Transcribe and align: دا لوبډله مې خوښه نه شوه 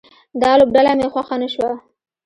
دا 0.41 0.51
لوبډله 0.59 0.91
مې 0.99 1.07
خوښه 1.13 1.35
نه 1.41 1.47
شوه 1.53 1.71